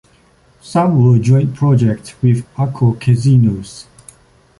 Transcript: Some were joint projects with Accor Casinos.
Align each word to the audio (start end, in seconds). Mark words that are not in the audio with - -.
Some 0.61 1.05
were 1.05 1.19
joint 1.19 1.53
projects 1.53 2.19
with 2.23 2.43
Accor 2.55 2.99
Casinos. 2.99 3.85